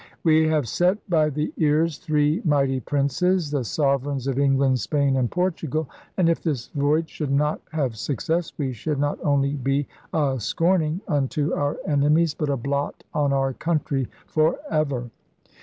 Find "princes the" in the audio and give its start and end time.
2.79-3.63